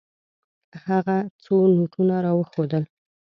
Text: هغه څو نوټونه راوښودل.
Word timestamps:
هغه 0.87 1.17
څو 1.43 1.55
نوټونه 1.75 2.15
راوښودل. 2.25 2.83